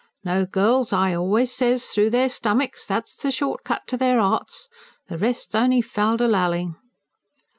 No, 0.23 0.47
girls, 0.47 0.91
I 0.91 1.13
always 1.13 1.53
says, 1.53 1.85
through 1.89 2.09
their 2.09 2.27
stomachs, 2.27 2.87
that's 2.87 3.15
the 3.17 3.29
shortcut 3.29 3.83
to 3.85 3.97
their 3.97 4.17
'earts. 4.19 4.67
The 5.09 5.17
rest's 5.19 5.53
on'y 5.53 5.81
fal 5.83 6.17
de 6.17 6.27
lal 6.27 6.53
ing." 6.53 6.75